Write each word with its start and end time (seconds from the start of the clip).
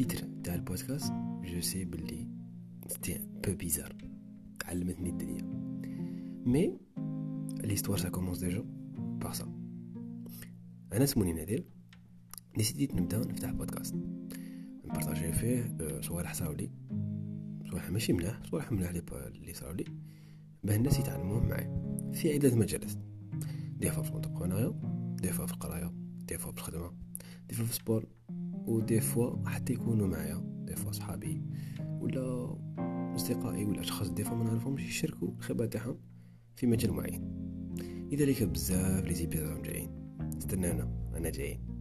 ال 0.00 0.05
titre 0.05 0.28
تاع 0.44 0.54
البودكاست 0.54 1.12
je 1.44 1.60
sais 1.60 1.84
plus 1.84 2.28
c'était 2.88 3.18
un 3.18 3.54
peu 3.54 3.67
bizarre 3.67 3.96
علمتني 4.64 5.10
الدنيا 5.10 5.42
mais 6.46 6.78
l'histoire 7.64 7.98
ça 7.98 8.08
commence 8.08 8.38
déjà 8.38 8.64
par 8.98 9.32
ça 9.32 9.44
أنا 10.92 11.04
اسموني 11.04 11.32
نادر 11.32 11.64
décidit 12.56 12.94
نبدا 12.94 13.18
نفتح 13.18 13.50
بودكاست 13.50 13.94
n 14.84 14.89
partager 14.89 15.32
فيه 15.32 15.76
صوالح 16.00 16.34
صراولي 16.34 16.70
صوالح 17.70 17.90
ماشي 17.90 18.12
ملاح 18.12 18.42
صوالح 18.50 18.72
ملاح 18.72 18.90
لي 18.90 19.54
صراولي 19.54 19.84
باه 20.64 20.76
الناس 20.76 20.98
يتعلموهم 20.98 21.48
معايا 21.48 22.10
في 22.12 22.34
عدة 22.34 22.54
مجالات 22.54 22.92
des 23.76 23.90
fois 23.90 24.02
في 24.02 24.10
ال 24.10 24.14
entrepreneuriat 24.14 24.80
des 25.22 25.32
fois 25.32 25.46
في 25.46 25.52
القرايه 25.52 25.92
des 26.28 26.38
fois 26.38 26.52
في 26.52 26.58
الخدمه 26.58 26.92
des 27.48 27.54
fois 27.54 27.64
في 27.64 27.70
ال 27.70 27.76
sport 27.76 28.06
و 28.66 28.80
des 28.80 29.00
fois 29.00 29.48
حتى 29.48 29.72
يكونوا 29.72 30.06
معايا 30.06 30.42
des 30.64 30.76
fois 30.76 30.92
صحابي 30.92 31.42
ولا 32.00 32.56
اصدقائي 33.14 33.64
ولا 33.64 33.80
اشخاص 33.80 34.10
des 34.10 34.24
fois 34.24 34.36
ما 34.36 34.44
نعرفهمش 34.44 34.82
يشاركوا 34.82 35.28
الخبره 35.28 35.66
تاعهم 35.66 35.98
في 36.56 36.66
مجال 36.66 36.92
معين 36.92 37.22
لذلك 38.12 38.42
بزاف 38.42 39.04
les 39.04 39.14
épisodes 39.14 39.62
جايين 39.62 39.90
استنانا 40.38 41.12
أنا 41.16 41.30
جايين 41.30 41.75